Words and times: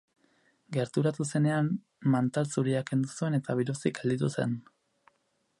Gerturatu 0.77 1.27
zenean, 1.31 1.69
mantal 2.15 2.49
zuria 2.55 2.83
kendu 2.89 3.13
zuen 3.21 3.41
eta 3.41 3.57
biluzik 3.61 4.03
gelditu 4.03 4.35
zen. 4.39 4.61